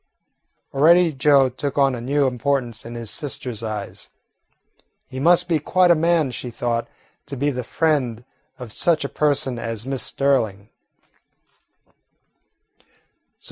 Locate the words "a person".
9.05-9.59